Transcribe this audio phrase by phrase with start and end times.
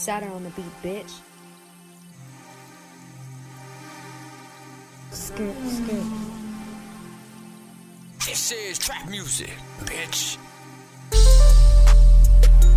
[0.00, 1.12] Saturn on the beat, bitch.
[5.10, 6.02] Skip, skip.
[8.24, 9.50] This is trap music,
[9.80, 10.38] bitch.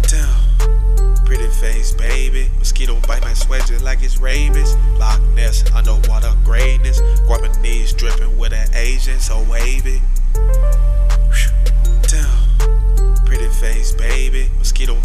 [0.02, 2.52] Damn, pretty face, baby.
[2.60, 4.76] Mosquito bite my sweat just like it's rabies.
[5.00, 7.00] Loch Ness, underwater greatness.
[7.26, 10.02] Guapanese dripping with an Asian, so wavy.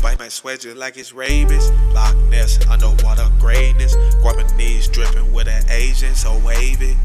[0.02, 1.70] Bite my sweat just like it's rabies.
[1.92, 3.94] Loch Ness, underwater greatness.
[4.20, 6.96] Guapanese dripping with an Asian, so wavy.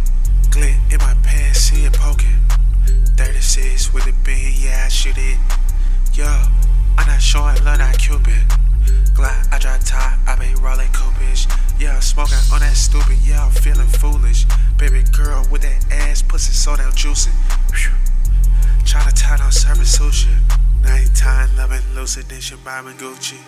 [0.50, 2.40] Glint in my pants, see it poking.
[3.18, 5.38] 36 with it being, yeah, I shoot it.
[6.14, 6.26] Yo,
[6.98, 8.44] I'm not showing love, not Cupid.
[9.16, 11.48] Glad I drive top, I be rolling coopage.
[11.80, 14.46] Yeah, smoking on that stupid, yeah, I'm feeling foolish.
[14.78, 17.32] Baby girl with that ass, pussy so damn juicy.
[17.74, 17.92] Phew.
[18.86, 20.36] Chinatown on serving sushi.
[20.50, 22.40] Oh Nighttime loving lucid, then
[22.86, 23.40] me Gucci.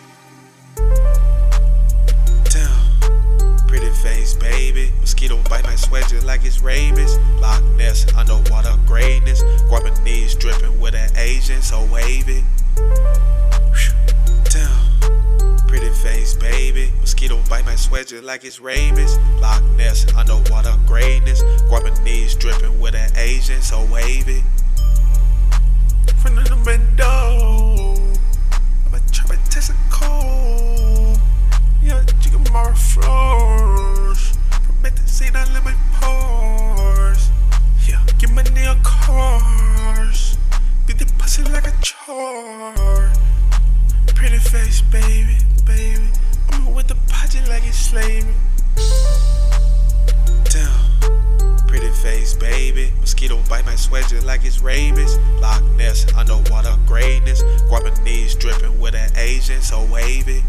[2.50, 4.92] Damn, pretty face, baby.
[5.02, 7.18] Mosquito bite my sweat just like it's rabies.
[7.42, 9.44] Loch Ness, underwater greatness.
[9.68, 12.44] Guapanese dripping with an Asian, so wavy.
[14.50, 16.94] Damn, pretty face, baby.
[17.02, 19.18] Mosquito bite my sweat just like it's rabies.
[19.42, 21.44] Loch Ness, underwater greatness.
[21.68, 24.44] Guapanese dripping with an Asian, so wavy.
[41.38, 43.12] Beat like a chore.
[44.16, 46.08] Pretty face, baby, baby.
[46.52, 48.34] I'm with the pageant like it's slavery.
[50.46, 52.94] Damn, pretty face, baby.
[53.02, 55.18] Mosquito bite my sweat just like it's rabies.
[55.42, 57.44] Loch Ness, underwater greatness.
[57.68, 60.42] Guapanese dripping with an Asian, so wavy.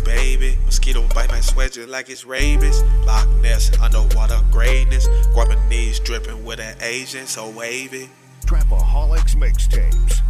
[0.00, 0.56] Baby.
[0.64, 2.82] Mosquito bite my sweat just like it's rabies.
[3.06, 5.06] Loch Ness, underwater greatness.
[5.32, 8.10] Guapanese dripping with an Asian, so wavy.
[8.46, 10.29] Trapaholics Mixtapes.